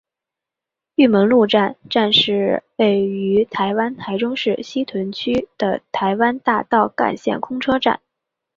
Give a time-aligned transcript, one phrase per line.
[0.95, 8.01] 玉门路站站是位于台湾台中市西屯区的台湾大道干线公车站。